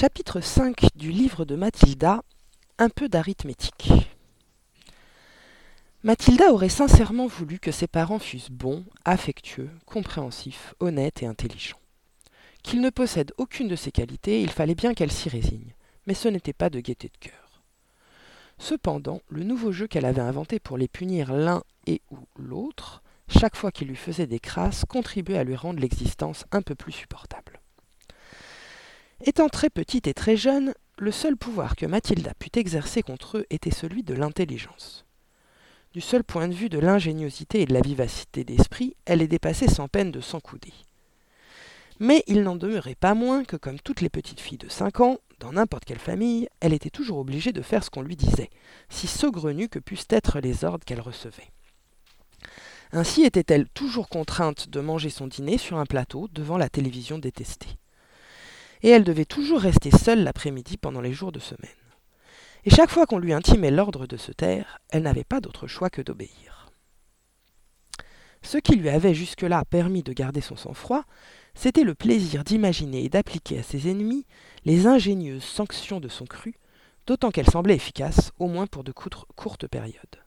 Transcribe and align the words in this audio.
Chapitre 0.00 0.40
5 0.40 0.94
du 0.94 1.10
livre 1.10 1.44
de 1.44 1.56
Mathilda 1.56 2.22
Un 2.78 2.88
peu 2.88 3.08
d'arithmétique. 3.08 3.90
Mathilda 6.04 6.52
aurait 6.52 6.68
sincèrement 6.68 7.26
voulu 7.26 7.58
que 7.58 7.72
ses 7.72 7.88
parents 7.88 8.20
fussent 8.20 8.52
bons, 8.52 8.84
affectueux, 9.04 9.70
compréhensifs, 9.86 10.72
honnêtes 10.78 11.24
et 11.24 11.26
intelligents. 11.26 11.80
Qu'ils 12.62 12.80
ne 12.80 12.90
possèdent 12.90 13.34
aucune 13.38 13.66
de 13.66 13.74
ces 13.74 13.90
qualités, 13.90 14.40
il 14.40 14.50
fallait 14.50 14.76
bien 14.76 14.94
qu'elle 14.94 15.10
s'y 15.10 15.28
résigne, 15.28 15.74
mais 16.06 16.14
ce 16.14 16.28
n'était 16.28 16.52
pas 16.52 16.70
de 16.70 16.78
gaieté 16.78 17.08
de 17.08 17.18
cœur. 17.18 17.64
Cependant, 18.56 19.20
le 19.28 19.42
nouveau 19.42 19.72
jeu 19.72 19.88
qu'elle 19.88 20.06
avait 20.06 20.20
inventé 20.20 20.60
pour 20.60 20.78
les 20.78 20.86
punir 20.86 21.32
l'un 21.32 21.64
et 21.88 22.02
ou 22.12 22.18
l'autre, 22.36 23.02
chaque 23.28 23.56
fois 23.56 23.72
qu'il 23.72 23.88
lui 23.88 23.96
faisait 23.96 24.28
des 24.28 24.38
crasses, 24.38 24.84
contribuait 24.84 25.38
à 25.38 25.42
lui 25.42 25.56
rendre 25.56 25.80
l'existence 25.80 26.44
un 26.52 26.62
peu 26.62 26.76
plus 26.76 26.92
supportable. 26.92 27.57
Étant 29.28 29.50
très 29.50 29.68
petite 29.68 30.06
et 30.06 30.14
très 30.14 30.38
jeune, 30.38 30.72
le 30.96 31.12
seul 31.12 31.36
pouvoir 31.36 31.76
que 31.76 31.84
Mathilda 31.84 32.32
put 32.38 32.58
exercer 32.58 33.02
contre 33.02 33.36
eux 33.36 33.46
était 33.50 33.70
celui 33.70 34.02
de 34.02 34.14
l'intelligence. 34.14 35.04
Du 35.92 36.00
seul 36.00 36.24
point 36.24 36.48
de 36.48 36.54
vue 36.54 36.70
de 36.70 36.78
l'ingéniosité 36.78 37.60
et 37.60 37.66
de 37.66 37.74
la 37.74 37.82
vivacité 37.82 38.42
d'esprit, 38.42 38.96
elle 39.04 39.18
les 39.18 39.28
dépassait 39.28 39.68
sans 39.68 39.86
peine 39.86 40.12
de 40.12 40.22
s'encouder. 40.22 40.72
Mais 42.00 42.24
il 42.26 42.42
n'en 42.42 42.56
demeurait 42.56 42.94
pas 42.94 43.12
moins 43.12 43.44
que, 43.44 43.56
comme 43.56 43.78
toutes 43.78 44.00
les 44.00 44.08
petites 44.08 44.40
filles 44.40 44.56
de 44.56 44.70
cinq 44.70 45.00
ans, 45.00 45.18
dans 45.40 45.52
n'importe 45.52 45.84
quelle 45.84 45.98
famille, 45.98 46.48
elle 46.60 46.72
était 46.72 46.88
toujours 46.88 47.18
obligée 47.18 47.52
de 47.52 47.60
faire 47.60 47.84
ce 47.84 47.90
qu'on 47.90 48.00
lui 48.00 48.16
disait, 48.16 48.48
si 48.88 49.06
saugrenue 49.06 49.68
que 49.68 49.78
pussent 49.78 50.06
être 50.08 50.40
les 50.40 50.64
ordres 50.64 50.86
qu'elle 50.86 51.02
recevait. 51.02 51.50
Ainsi 52.92 53.24
était-elle 53.24 53.68
toujours 53.68 54.08
contrainte 54.08 54.70
de 54.70 54.80
manger 54.80 55.10
son 55.10 55.26
dîner 55.26 55.58
sur 55.58 55.76
un 55.76 55.84
plateau 55.84 56.28
devant 56.32 56.56
la 56.56 56.70
télévision 56.70 57.18
détestée 57.18 57.76
et 58.82 58.88
elle 58.90 59.04
devait 59.04 59.24
toujours 59.24 59.60
rester 59.60 59.90
seule 59.90 60.22
l'après-midi 60.22 60.76
pendant 60.76 61.00
les 61.00 61.12
jours 61.12 61.32
de 61.32 61.38
semaine. 61.38 61.70
Et 62.64 62.70
chaque 62.70 62.90
fois 62.90 63.06
qu'on 63.06 63.18
lui 63.18 63.32
intimait 63.32 63.70
l'ordre 63.70 64.06
de 64.06 64.16
se 64.16 64.32
taire, 64.32 64.78
elle 64.90 65.02
n'avait 65.02 65.24
pas 65.24 65.40
d'autre 65.40 65.66
choix 65.66 65.90
que 65.90 66.02
d'obéir. 66.02 66.70
Ce 68.42 68.58
qui 68.58 68.76
lui 68.76 68.88
avait 68.88 69.14
jusque-là 69.14 69.64
permis 69.64 70.02
de 70.02 70.12
garder 70.12 70.40
son 70.40 70.56
sang-froid, 70.56 71.04
c'était 71.54 71.82
le 71.82 71.94
plaisir 71.94 72.44
d'imaginer 72.44 73.04
et 73.04 73.08
d'appliquer 73.08 73.58
à 73.58 73.62
ses 73.62 73.90
ennemis 73.90 74.26
les 74.64 74.86
ingénieuses 74.86 75.44
sanctions 75.44 76.00
de 76.00 76.08
son 76.08 76.24
cru, 76.24 76.54
d'autant 77.06 77.30
qu'elles 77.30 77.50
semblaient 77.50 77.74
efficaces, 77.74 78.32
au 78.38 78.46
moins 78.46 78.66
pour 78.66 78.84
de 78.84 78.92
courtes 78.92 79.66
périodes. 79.66 80.22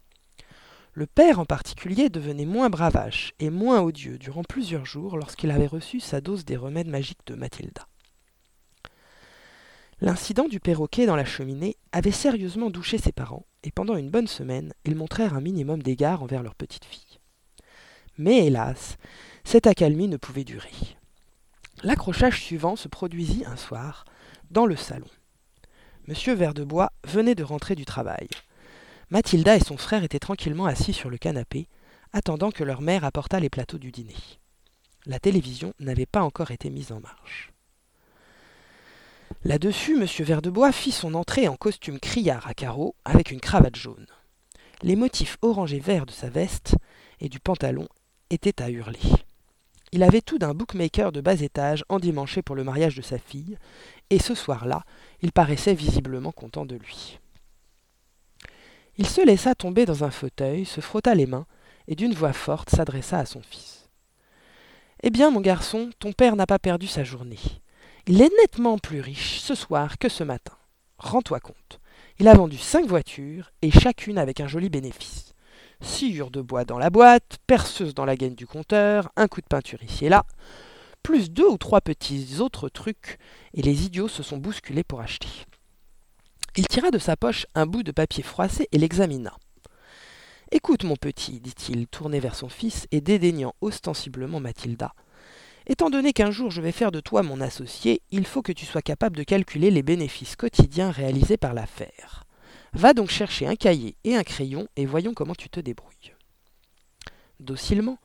Le 0.94 1.05
père 1.05 1.39
en 1.39 1.45
particulier 1.45 2.09
devenait 2.09 2.45
moins 2.45 2.69
bravache 2.69 3.31
et 3.39 3.49
moins 3.49 3.81
odieux 3.81 4.17
durant 4.17 4.44
plusieurs 4.44 4.85
jours 4.85 5.16
lorsqu'il 5.16 5.52
avait 5.52 5.67
reçu 5.67 6.02
sa 6.02 6.19
dose 6.19 6.44
des 6.44 6.57
remèdes 6.57 6.89
magiques 6.89 7.25
de 7.27 7.35
Mathilda. 7.35 7.88
L'incident 10.03 10.47
du 10.47 10.59
perroquet 10.59 11.05
dans 11.05 11.16
la 11.16 11.25
cheminée 11.25 11.77
avait 11.91 12.09
sérieusement 12.09 12.71
douché 12.71 12.97
ses 12.97 13.11
parents, 13.11 13.45
et 13.63 13.69
pendant 13.69 13.95
une 13.95 14.09
bonne 14.09 14.27
semaine, 14.27 14.73
ils 14.83 14.95
montrèrent 14.95 15.35
un 15.35 15.41
minimum 15.41 15.83
d'égard 15.83 16.23
envers 16.23 16.41
leur 16.41 16.55
petite 16.55 16.85
fille. 16.85 17.19
Mais 18.17 18.47
hélas, 18.47 18.97
cette 19.44 19.67
accalmie 19.67 20.07
ne 20.07 20.17
pouvait 20.17 20.44
durer. 20.44 20.72
L'accrochage 21.83 22.41
suivant 22.41 22.75
se 22.75 22.88
produisit 22.88 23.45
un 23.45 23.55
soir, 23.55 24.05
dans 24.49 24.66
le 24.66 24.75
salon. 24.75 25.07
Monsieur 26.07 26.33
Verdebois 26.33 26.91
venait 27.07 27.35
de 27.35 27.44
rentrer 27.44 27.75
du 27.75 27.85
travail. 27.85 28.27
Mathilda 29.11 29.55
et 29.55 29.59
son 29.59 29.77
frère 29.77 30.03
étaient 30.03 30.17
tranquillement 30.17 30.66
assis 30.66 30.94
sur 30.94 31.11
le 31.11 31.19
canapé, 31.19 31.67
attendant 32.11 32.49
que 32.49 32.63
leur 32.63 32.81
mère 32.81 33.05
apportât 33.05 33.39
les 33.39 33.52
plateaux 33.52 33.77
du 33.77 33.91
dîner. 33.91 34.16
La 35.05 35.19
télévision 35.19 35.73
n'avait 35.79 36.07
pas 36.07 36.23
encore 36.23 36.49
été 36.49 36.72
mise 36.72 36.91
en 36.91 37.02
marche. 37.02 37.52
Là-dessus, 39.44 40.00
M. 40.00 40.06
Verdebois 40.20 40.72
fit 40.72 40.92
son 40.92 41.16
entrée 41.16 41.47
en 41.47 41.56
costume 41.56 42.00
criard 42.00 42.47
à 42.47 42.53
carreaux, 42.53 42.95
avec 43.06 43.31
une 43.31 43.39
cravate 43.39 43.75
jaune. 43.75 44.06
Les 44.84 44.95
motifs 44.95 45.38
orange 45.42 45.73
et 45.73 45.80
vert 45.80 46.06
de 46.06 46.11
sa 46.11 46.30
veste 46.30 46.75
et 47.19 47.28
du 47.28 47.40
pantalon 47.40 47.88
étaient 48.30 48.62
à 48.62 48.69
hurler. 48.69 49.00
Il 49.91 50.03
avait 50.03 50.22
tout 50.22 50.38
d'un 50.38 50.53
bookmaker 50.53 51.12
de 51.12 51.22
bas 51.22 51.41
étage 51.41 51.84
endimanché 51.90 52.44
pour 52.44 52.56
le 52.56 52.63
mariage 52.63 52.96
de 52.96 53.01
sa 53.01 53.18
fille, 53.18 53.57
et 54.12 54.19
ce 54.19 54.35
soir-là, 54.35 54.84
il 55.22 55.31
paraissait 55.31 55.74
visiblement 55.74 56.31
content 56.31 56.66
de 56.66 56.75
lui. 56.75 57.19
Il 58.97 59.07
se 59.07 59.25
laissa 59.25 59.56
tomber 59.56 59.85
dans 59.85 60.03
un 60.03 60.12
fauteuil, 60.12 60.66
se 60.66 60.81
frotta 60.81 61.16
les 61.16 61.25
mains, 61.25 61.47
et 61.88 61.96
d'une 61.96 62.13
voix 62.13 62.34
forte 62.34 62.69
s'adressa 62.69 63.18
à 63.18 63.25
son 63.25 63.41
fils. 63.41 63.90
Eh 65.03 65.09
bien, 65.09 65.31
mon 65.31 65.41
garçon, 65.41 65.90
ton 65.97 66.13
père 66.13 66.35
n'a 66.35 66.46
pas 66.46 66.59
perdu 66.59 66.85
sa 66.85 67.03
journée. 67.03 67.40
Il 68.07 68.22
est 68.22 68.31
nettement 68.41 68.79
plus 68.79 69.00
riche 69.00 69.39
ce 69.39 69.53
soir 69.53 70.00
que 70.00 70.09
ce 70.09 70.23
matin. 70.23 70.57
Rends-toi 70.97 71.39
compte. 71.39 71.79
Il 72.19 72.28
a 72.28 72.34
vendu 72.34 72.57
cinq 72.57 72.88
voitures, 72.88 73.51
et 73.62 73.69
chacune 73.69 74.17
avec 74.17 74.39
un 74.39 74.47
joli 74.47 74.69
bénéfice. 74.69 75.34
Sciure 75.81 76.31
de 76.31 76.41
bois 76.41 76.66
dans 76.66 76.79
la 76.79 76.89
boîte, 76.89 77.38
perceuse 77.45 77.94
dans 77.94 78.06
la 78.06 78.16
gaine 78.16 78.35
du 78.35 78.47
compteur, 78.47 79.12
un 79.16 79.28
coup 79.28 79.41
de 79.41 79.47
peinture 79.47 79.81
ici 79.84 80.06
et 80.06 80.09
là, 80.09 80.25
plus 81.03 81.31
deux 81.31 81.47
ou 81.47 81.57
trois 81.57 81.81
petits 81.81 82.39
autres 82.39 82.69
trucs, 82.69 83.17
et 83.53 83.62
les 83.62 83.85
idiots 83.85 84.07
se 84.07 84.23
sont 84.23 84.38
bousculés 84.38 84.83
pour 84.83 85.01
acheter. 85.01 85.29
Il 86.56 86.68
tira 86.68 86.91
de 86.91 87.00
sa 87.00 87.16
poche 87.16 87.45
un 87.56 87.66
bout 87.66 87.83
de 87.83 87.91
papier 87.91 88.23
froissé 88.23 88.68
et 88.72 88.78
l'examina. 88.78 89.38
Écoute, 90.51 90.83
mon 90.83 90.95
petit, 90.95 91.39
dit-il, 91.39 91.88
tourné 91.88 92.19
vers 92.19 92.35
son 92.35 92.50
fils 92.50 92.88
et 92.91 93.00
dédaignant 93.00 93.53
ostensiblement 93.62 94.39
Mathilda, 94.39 94.94
Étant 95.71 95.89
donné 95.89 96.11
qu'un 96.11 96.31
jour 96.31 96.51
je 96.51 96.59
vais 96.59 96.73
faire 96.73 96.91
de 96.91 96.99
toi 96.99 97.23
mon 97.23 97.39
associé, 97.39 98.01
il 98.11 98.25
faut 98.25 98.41
que 98.41 98.51
tu 98.51 98.65
sois 98.65 98.81
capable 98.81 99.15
de 99.15 99.23
calculer 99.23 99.71
les 99.71 99.83
bénéfices 99.83 100.35
quotidiens 100.35 100.91
réalisés 100.91 101.37
par 101.37 101.53
l'affaire. 101.53 102.25
Va 102.73 102.93
donc 102.93 103.09
chercher 103.09 103.47
un 103.47 103.55
cahier 103.55 103.95
et 104.03 104.17
un 104.17 104.23
crayon 104.23 104.67
et 104.75 104.85
voyons 104.85 105.13
comment 105.13 105.33
tu 105.33 105.49
te 105.49 105.61
débrouilles. 105.61 106.13
Docilement, 107.39 107.99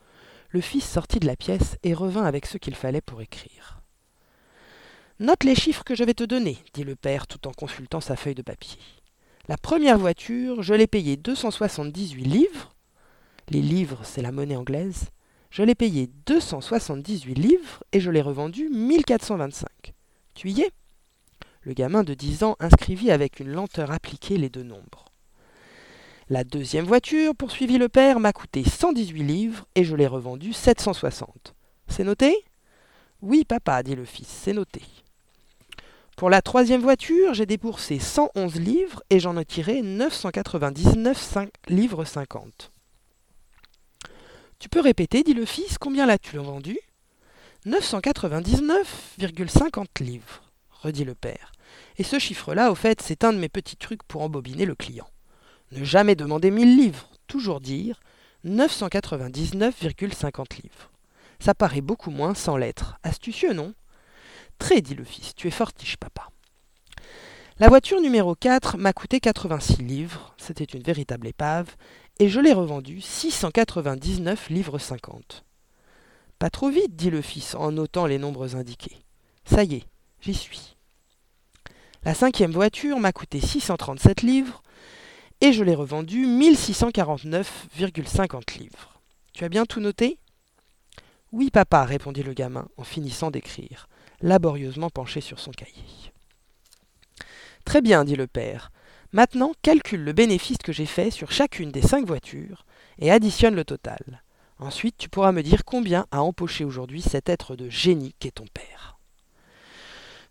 le 0.47 0.61
fils 0.61 0.89
sortit 0.89 1.19
de 1.19 1.27
la 1.27 1.35
pièce 1.35 1.75
et 1.83 1.93
revint 1.93 2.23
avec 2.23 2.45
ce 2.45 2.57
qu'il 2.57 2.73
fallait 2.73 3.01
pour 3.01 3.21
écrire. 3.21 3.81
Note 5.19 5.43
les 5.43 5.53
chiffres 5.53 5.83
que 5.83 5.93
je 5.93 6.05
vais 6.05 6.13
te 6.13 6.23
donner, 6.23 6.57
dit 6.73 6.85
le 6.85 6.95
père 6.95 7.27
tout 7.27 7.49
en 7.49 7.51
consultant 7.51 7.99
sa 7.99 8.15
feuille 8.15 8.33
de 8.33 8.43
papier. 8.43 8.79
La 9.49 9.57
première 9.57 9.97
voiture, 9.97 10.63
je 10.63 10.73
l'ai 10.73 10.87
payée 10.87 11.17
278 11.17 12.23
livres. 12.23 12.73
Les 13.49 13.61
livres, 13.61 13.99
c'est 14.05 14.21
la 14.21 14.31
monnaie 14.31 14.55
anglaise. 14.55 15.09
Je 15.57 15.63
l'ai 15.63 15.73
payé 15.73 16.07
278 16.27 17.33
livres 17.33 17.83
et 17.91 17.99
je 17.99 18.11
l'ai 18.11 18.21
revendu 18.21 18.69
1425. 18.69 19.67
Tu 20.35 20.51
y 20.51 20.61
es? 20.61 20.69
Le 21.63 21.73
gamin 21.73 22.03
de 22.03 22.13
10 22.13 22.43
ans 22.43 22.55
inscrivit 22.59 23.09
avec 23.09 23.39
une 23.39 23.49
lenteur 23.49 23.89
appliquée 23.89 24.37
les 24.37 24.49
deux 24.49 24.61
nombres. 24.61 25.05
La 26.29 26.43
deuxième 26.43 26.85
voiture, 26.85 27.33
poursuivit 27.35 27.79
le 27.79 27.89
père, 27.89 28.19
m'a 28.19 28.33
coûté 28.33 28.63
118 28.63 29.23
livres 29.23 29.65
et 29.73 29.83
je 29.83 29.95
l'ai 29.95 30.05
revendue 30.05 30.53
760. 30.53 31.55
C'est 31.87 32.03
noté? 32.03 32.37
Oui, 33.23 33.43
papa, 33.43 33.81
dit 33.81 33.95
le 33.95 34.05
fils, 34.05 34.27
c'est 34.27 34.53
noté. 34.53 34.83
Pour 36.17 36.29
la 36.29 36.43
troisième 36.43 36.81
voiture, 36.81 37.33
j'ai 37.33 37.47
déboursé 37.47 37.97
111 37.97 38.59
livres 38.59 39.01
et 39.09 39.19
j'en 39.19 39.35
ai 39.37 39.45
tiré 39.45 39.81
999 39.81 41.35
livres 41.69 42.05
50. 42.05 42.71
Tu 44.59 44.69
peux 44.69 44.81
répéter, 44.81 45.21
dit 45.23 45.35
le 45.35 45.45
fils, 45.45 45.77
combien 45.77 46.07
l'as-tu 46.07 46.37
vendu? 46.37 46.77
999,50 47.65 50.03
livres, 50.03 50.43
redit 50.81 51.03
le 51.03 51.15
père. 51.15 51.51
Et 51.97 52.03
ce 52.03 52.17
chiffre-là, 52.17 52.71
au 52.71 52.75
fait, 52.75 53.01
c'est 53.01 53.23
un 53.23 53.33
de 53.33 53.37
mes 53.37 53.49
petits 53.49 53.77
trucs 53.77 54.01
pour 54.03 54.23
embobiner 54.23 54.65
le 54.65 54.73
client. 54.75 55.07
Ne 55.71 55.83
jamais 55.83 56.15
demander 56.15 56.49
1000 56.49 56.75
livres, 56.77 57.09
toujours 57.27 57.61
dire 57.61 57.99
999,50 58.45 60.63
livres. 60.63 60.89
Ça 61.39 61.53
paraît 61.53 61.81
beaucoup 61.81 62.09
moins 62.09 62.33
sans 62.33 62.57
lettres. 62.57 62.97
Astucieux, 63.03 63.53
non? 63.53 63.75
Très, 64.57 64.81
dit 64.81 64.95
le 64.95 65.03
fils, 65.03 65.35
tu 65.35 65.47
es 65.47 65.51
fortiche, 65.51 65.97
papa. 65.97 66.29
La 67.59 67.69
voiture 67.69 68.01
numéro 68.01 68.33
4 68.35 68.77
m'a 68.77 68.93
coûté 68.93 69.19
86 69.19 69.83
livres, 69.83 70.35
c'était 70.37 70.63
une 70.63 70.83
véritable 70.83 71.25
épave, 71.27 71.75
et 72.19 72.29
je 72.29 72.39
l'ai 72.39 72.53
revendue 72.53 73.01
699 73.01 74.49
livres 74.49 74.79
50. 74.79 75.43
Pas 76.39 76.49
trop 76.49 76.69
vite, 76.69 76.95
dit 76.95 77.09
le 77.09 77.21
fils 77.21 77.55
en 77.55 77.71
notant 77.71 78.05
les 78.05 78.19
nombres 78.19 78.55
indiqués. 78.55 78.97
Ça 79.45 79.63
y 79.63 79.75
est, 79.75 79.85
j'y 80.21 80.33
suis. 80.33 80.75
La 82.03 82.13
cinquième 82.13 82.51
voiture 82.51 82.99
m'a 82.99 83.11
coûté 83.11 83.39
637 83.39 84.21
livres, 84.21 84.61
et 85.41 85.51
je 85.51 85.63
l'ai 85.63 85.75
revendue 85.75 86.25
1649,50 86.25 88.59
livres. 88.59 89.01
Tu 89.33 89.43
as 89.43 89.49
bien 89.49 89.65
tout 89.65 89.79
noté? 89.79 90.19
Oui, 91.31 91.51
papa, 91.51 91.85
répondit 91.85 92.23
le 92.23 92.33
gamin 92.33 92.67
en 92.77 92.83
finissant 92.83 93.31
d'écrire, 93.31 93.87
laborieusement 94.21 94.89
penché 94.89 95.21
sur 95.21 95.39
son 95.39 95.51
cahier. 95.51 95.83
Très 97.65 97.81
bien, 97.81 98.05
dit 98.05 98.15
le 98.15 98.27
père. 98.27 98.71
Maintenant, 99.13 99.53
calcule 99.61 100.03
le 100.03 100.13
bénéfice 100.13 100.57
que 100.57 100.73
j'ai 100.73 100.85
fait 100.85 101.11
sur 101.11 101.31
chacune 101.31 101.71
des 101.71 101.81
cinq 101.81 102.05
voitures 102.05 102.65
et 102.99 103.11
additionne 103.11 103.55
le 103.55 103.63
total. 103.63 104.23
Ensuite, 104.59 104.97
tu 104.97 105.07
pourras 105.07 105.31
me 105.31 105.43
dire 105.43 105.63
combien 105.65 106.07
a 106.11 106.21
empoché 106.21 106.65
aujourd'hui 106.65 107.01
cet 107.01 107.29
être 107.29 107.55
de 107.55 107.69
génie 107.69 108.15
qu'est 108.19 108.31
ton 108.31 108.47
père. 108.53 108.97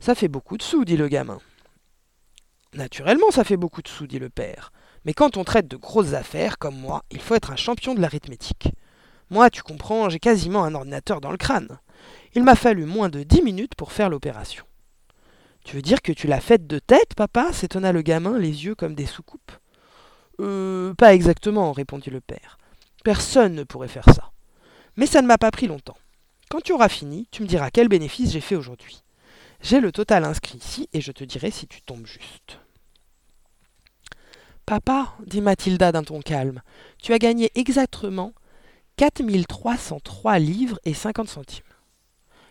Ça 0.01 0.15
fait 0.15 0.29
beaucoup 0.29 0.59
de 0.59 0.63
sous, 0.63 0.85
dit 0.85 0.97
le 0.97 1.09
gamin. 1.09 1.39
Naturellement, 2.75 3.31
ça 3.31 3.45
fait 3.45 3.57
beaucoup 3.57 3.83
de 3.83 3.89
sous, 3.89 4.07
dit 4.07 4.19
le 4.19 4.29
père. 4.29 4.73
Mais 5.05 5.15
quand 5.15 5.37
on 5.37 5.45
traite 5.45 5.69
de 5.69 5.77
grosses 5.77 6.13
affaires, 6.13 6.59
comme 6.59 6.77
moi, 6.77 7.05
il 7.11 7.21
faut 7.21 7.35
être 7.35 7.53
un 7.53 7.57
champion 7.57 7.95
de 7.95 8.01
l'arithmétique. 8.01 8.69
Moi, 9.31 9.49
tu 9.51 9.63
comprends, 9.63 10.09
j'ai 10.09 10.19
quasiment 10.19 10.65
un 10.65 10.75
ordinateur 10.75 11.21
dans 11.21 11.31
le 11.31 11.37
crâne. 11.37 11.79
Il 12.35 12.43
m'a 12.43 12.57
fallu 12.57 12.85
moins 12.85 13.09
de 13.09 13.23
dix 13.23 13.43
minutes 13.43 13.75
pour 13.75 13.93
faire 13.93 14.11
l'opération. 14.11 14.65
Tu 15.67 15.75
veux 15.75 15.83
dire 15.83 16.01
que 16.01 16.13
tu 16.13 16.29
l'as 16.29 16.41
faite 16.41 16.69
de 16.69 16.79
tête, 16.79 17.17
papa? 17.17 17.53
s'étonna 17.53 17.91
le 17.91 18.03
gamin, 18.03 18.39
les 18.39 18.65
yeux 18.65 18.77
comme 18.77 18.95
des 18.95 19.05
soucoupes. 19.05 19.51
Euh, 20.39 20.95
pas 20.95 21.13
exactement, 21.13 21.73
répondit 21.73 22.11
le 22.11 22.21
père. 22.21 22.57
Personne 23.03 23.57
ne 23.57 23.65
pourrait 23.65 23.89
faire 23.89 24.09
ça. 24.15 24.31
Mais 24.97 25.07
ça 25.07 25.23
ne 25.23 25.27
m'a 25.27 25.39
pas 25.39 25.51
pris 25.51 25.67
longtemps. 25.67 25.97
Quand 26.51 26.61
tu 26.61 26.73
auras 26.73 26.89
fini, 26.89 27.27
tu 27.33 27.43
me 27.43 27.49
diras 27.49 27.71
quel 27.71 27.89
bénéfice 27.89 28.31
j'ai 28.31 28.41
fait 28.41 28.55
aujourd'hui. 28.55 29.03
J'ai 29.61 29.81
le 29.81 29.91
total 29.91 30.23
inscrit 30.23 30.59
ici 30.59 30.89
et 30.93 31.01
je 31.01 31.11
te 31.11 31.25
dirai 31.25 31.51
si 31.51 31.67
tu 31.67 31.83
tombes 31.83 32.07
juste. 32.07 32.61
Papa, 34.67 35.17
dit 35.27 35.41
Mathilda 35.41 35.91
d'un 35.91 36.05
ton 36.05 36.21
calme, 36.21 36.63
tu 37.03 37.13
as 37.13 37.19
gagné 37.19 37.51
exactement 37.57 38.33
4303 38.99 40.39
livres 40.39 40.79
et 40.85 40.95
50 40.95 41.29
centimes. 41.29 41.66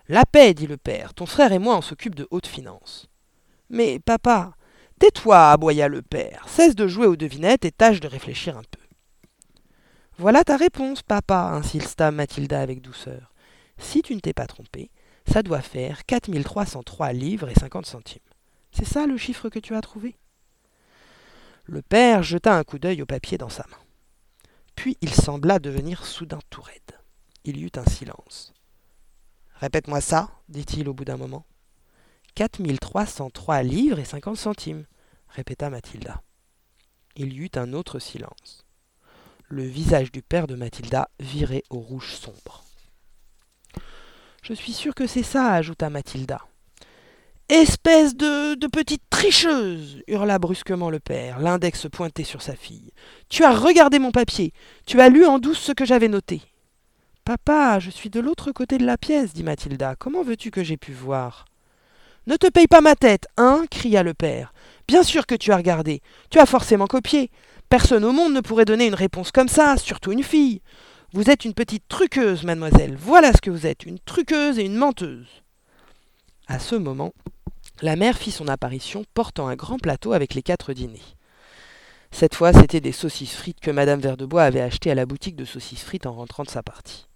La 0.07 0.25
paix, 0.25 0.53
dit 0.53 0.67
le 0.67 0.77
père, 0.77 1.13
ton 1.13 1.25
frère 1.25 1.51
et 1.51 1.59
moi 1.59 1.77
on 1.77 1.81
s'occupe 1.81 2.15
de 2.15 2.27
haute 2.29 2.45
finance. 2.45 3.09
Mais 3.69 3.99
papa, 3.99 4.53
tais-toi, 4.99 5.51
aboya 5.51 5.87
le 5.87 6.03
père, 6.03 6.45
cesse 6.47 6.75
de 6.75 6.87
jouer 6.87 7.07
aux 7.07 7.15
devinettes 7.15 7.65
et 7.65 7.71
tâche 7.71 7.99
de 7.99 8.07
réfléchir 8.07 8.55
un 8.57 8.63
peu. 8.63 8.79
Voilà 10.17 10.43
ta 10.43 10.57
réponse, 10.57 11.01
papa, 11.01 11.49
insista 11.53 12.11
Mathilda 12.11 12.61
avec 12.61 12.81
douceur. 12.81 13.33
Si 13.77 14.01
tu 14.01 14.15
ne 14.15 14.19
t'es 14.19 14.33
pas 14.33 14.47
trompé, 14.47 14.91
ça 15.27 15.43
doit 15.43 15.61
faire 15.61 16.05
4303 16.05 17.11
livres 17.11 17.49
et 17.49 17.59
50 17.59 17.85
centimes. 17.85 18.21
C'est 18.71 18.87
ça 18.87 19.07
le 19.07 19.17
chiffre 19.17 19.49
que 19.49 19.59
tu 19.59 19.75
as 19.75 19.81
trouvé? 19.81 20.15
Le 21.65 21.81
père 21.81 22.21
jeta 22.23 22.55
un 22.55 22.63
coup 22.63 22.77
d'œil 22.77 23.01
au 23.01 23.05
papier 23.05 23.37
dans 23.37 23.49
sa 23.49 23.65
main. 23.71 23.77
Puis 24.75 24.97
il 25.01 25.13
sembla 25.13 25.59
devenir 25.59 26.05
soudain 26.05 26.39
tout 26.49 26.61
raide. 26.61 26.99
Il 27.43 27.57
y 27.57 27.63
eut 27.63 27.71
un 27.75 27.89
silence. 27.89 28.54
Répète-moi 29.55 30.01
ça, 30.01 30.29
dit-il 30.49 30.89
au 30.89 30.93
bout 30.93 31.05
d'un 31.05 31.17
moment. 31.17 31.45
4303 32.35 33.63
livres 33.63 33.99
et 33.99 34.05
50 34.05 34.37
centimes, 34.37 34.85
répéta 35.29 35.69
Mathilda. 35.69 36.21
Il 37.15 37.33
y 37.33 37.37
eut 37.37 37.51
un 37.55 37.73
autre 37.73 37.99
silence 37.99 38.65
le 39.49 39.63
visage 39.63 40.11
du 40.11 40.21
père 40.21 40.47
de 40.47 40.55
Mathilda 40.55 41.09
virait 41.19 41.63
au 41.69 41.79
rouge 41.79 42.13
sombre. 42.13 42.63
Je 44.41 44.53
suis 44.53 44.73
sûre 44.73 44.93
que 44.93 45.07
c'est 45.07 45.23
ça, 45.23 45.53
ajouta 45.53 45.89
Mathilda. 45.89 46.41
Espèce 47.47 48.15
de, 48.15 48.55
de 48.55 48.67
petite 48.67 49.03
tricheuse 49.09 50.01
hurla 50.07 50.39
brusquement 50.39 50.89
le 50.89 50.99
père, 50.99 51.39
l'index 51.39 51.87
pointé 51.91 52.23
sur 52.23 52.41
sa 52.41 52.55
fille. 52.55 52.91
Tu 53.29 53.43
as 53.43 53.53
regardé 53.53 53.99
mon 53.99 54.11
papier, 54.11 54.51
tu 54.85 54.99
as 54.99 55.09
lu 55.09 55.25
en 55.25 55.37
douce 55.37 55.59
ce 55.59 55.71
que 55.71 55.85
j'avais 55.85 56.07
noté. 56.07 56.41
Papa, 57.25 57.80
je 57.80 57.89
suis 57.89 58.12
de 58.12 58.19
l'autre 58.19 58.51
côté 58.51 58.77
de 58.77 58.86
la 58.86 59.00
pièce, 59.00 59.33
dit 59.33 59.42
Mathilda. 59.42 59.95
Comment 59.95 60.22
veux-tu 60.22 60.51
que 60.51 60.63
j'aie 60.63 60.77
pu 60.77 60.94
voir? 60.94 61.45
Ne 62.27 62.36
te 62.36 62.48
paye 62.48 62.68
pas 62.68 62.81
ma 62.81 62.95
tête, 62.95 63.25
hein 63.36 63.66
cria 63.72 64.04
le 64.04 64.13
père. 64.13 64.54
Bien 64.88 65.01
sûr 65.01 65.25
que 65.25 65.33
tu 65.33 65.51
as 65.51 65.57
regardé. 65.57 66.04
Tu 66.30 66.38
as 66.38 66.45
forcément 66.45 66.86
copié. 66.86 67.31
Personne 67.68 68.06
au 68.06 68.12
monde 68.12 68.33
ne 68.33 68.42
pourrait 68.42 68.66
donner 68.66 68.86
une 68.86 68.94
réponse 68.94 69.31
comme 69.31 69.48
ça, 69.48 69.75
surtout 69.77 70.12
une 70.12 70.22
fille. 70.22 70.62
Vous 71.13 71.31
êtes 71.31 71.45
une 71.45 71.56
petite 71.56 71.88
truqueuse, 71.88 72.44
mademoiselle. 72.44 72.95
Voilà 72.95 73.33
ce 73.33 73.42
que 73.42 73.50
vous 73.50 73.66
êtes, 73.66 73.88
une 73.88 73.98
truqueuse 73.98 74.60
et 74.60 74.66
une 74.66 74.75
menteuse. 74.75 75.42
À 76.48 76.60
ce 76.60 76.75
moment, 76.75 77.12
la 77.81 77.95
mère 77.95 78.19
fit 78.19 78.30
son 78.30 78.48
apparition 78.48 79.04
portant 79.16 79.48
un 79.48 79.56
grand 79.56 79.80
plateau 79.80 80.13
avec 80.13 80.36
les 80.36 80.44
quatre 80.44 80.74
dîners. 80.74 81.16
Cette 82.12 82.36
fois, 82.36 82.54
c'était 82.54 82.81
des 82.81 82.92
saucisses 82.92 83.33
frites 83.33 83.62
que 83.62 83.72
madame 83.72 84.00
Verdebois 84.00 84.44
avait 84.44 84.62
achetées 84.62 84.92
à 84.92 84.95
la 84.95 85.07
boutique 85.07 85.36
de 85.36 85.44
saucisses 85.44 85.83
frites 85.83 86.06
en 86.06 86.13
rentrant 86.13 86.44
de 86.44 86.50
sa 86.50 86.62
partie. 86.62 87.07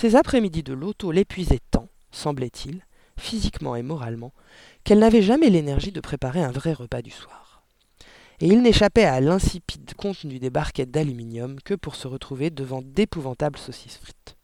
Ces 0.00 0.14
après-midi 0.14 0.62
de 0.62 0.74
loto 0.74 1.10
l'épuisaient 1.10 1.58
tant, 1.72 1.88
semblait-il, 2.12 2.84
physiquement 3.18 3.74
et 3.74 3.82
moralement, 3.82 4.32
qu'elle 4.84 5.00
n'avait 5.00 5.22
jamais 5.22 5.50
l'énergie 5.50 5.90
de 5.90 6.00
préparer 6.00 6.40
un 6.40 6.52
vrai 6.52 6.72
repas 6.72 7.02
du 7.02 7.10
soir 7.10 7.48
et 8.40 8.46
il 8.46 8.62
n'échappait 8.62 9.04
à 9.04 9.20
l'insipide 9.20 9.94
contenu 9.94 10.38
des 10.38 10.50
barquettes 10.50 10.90
d'aluminium 10.90 11.60
que 11.60 11.74
pour 11.74 11.96
se 11.96 12.06
retrouver 12.06 12.50
devant 12.50 12.82
d'épouvantables 12.82 13.58
saucisses 13.58 13.98
frites. 13.98 14.36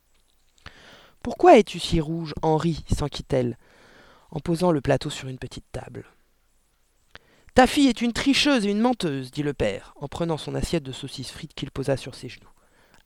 Pourquoi 1.23 1.59
es-tu 1.59 1.79
si 1.79 2.01
rouge, 2.01 2.35
Henri? 2.43 2.85
s'enquit-elle, 2.93 3.57
en 4.31 4.41
posant 4.41 4.73
le 4.73 4.81
plateau 4.81 5.11
sur 5.11 5.29
une 5.29 5.39
petite 5.39 5.71
table. 5.71 6.05
Ta 7.55 7.69
fille 7.69 7.87
est 7.87 8.03
une 8.03 8.13
tricheuse 8.13 8.67
et 8.67 8.71
une 8.71 8.81
menteuse, 8.81 9.31
dit 9.31 9.45
le 9.45 9.55
père, 9.55 9.95
en 10.01 10.09
prenant 10.09 10.37
son 10.37 10.57
assiette 10.57 10.83
de 10.83 10.91
saucisses 10.91 11.31
frites 11.31 11.55
qu'il 11.55 11.71
posa 11.71 11.97
sur 11.97 12.17
ses 12.17 12.29
genoux. 12.29 12.51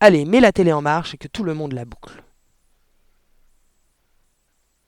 Allez, 0.01 0.25
mets 0.25 0.41
la 0.41 0.53
télé 0.53 0.73
en 0.73 0.81
marche 0.81 1.13
et 1.13 1.19
que 1.19 1.29
tout 1.29 1.45
le 1.45 1.53
monde 1.53 1.75
la 1.75 1.85
boucle. 1.85 2.23